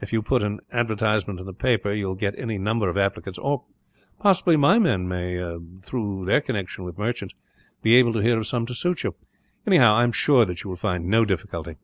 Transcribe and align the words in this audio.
If 0.00 0.12
you 0.12 0.22
put 0.22 0.44
an 0.44 0.60
advertisement 0.70 1.40
in 1.40 1.46
the 1.46 1.52
paper, 1.52 1.92
you 1.92 2.06
will 2.06 2.14
get 2.14 2.38
any 2.38 2.58
number 2.58 2.88
of 2.88 2.96
applicants; 2.96 3.40
or 3.40 3.64
possibly 4.20 4.54
my 4.56 4.78
men 4.78 5.08
may, 5.08 5.56
through 5.82 6.26
their 6.26 6.40
connection 6.40 6.84
with 6.84 6.96
merchants, 6.96 7.34
be 7.82 7.96
able 7.96 8.12
to 8.12 8.20
hear 8.20 8.38
of 8.38 8.46
some 8.46 8.66
to 8.66 8.74
suit 8.76 9.02
you. 9.02 9.16
Anyhow, 9.66 9.92
I 9.96 10.04
am 10.04 10.12
sure 10.12 10.44
that 10.44 10.62
you 10.62 10.70
will 10.70 10.76
find 10.76 11.08
no 11.08 11.24
difficulty." 11.24 11.74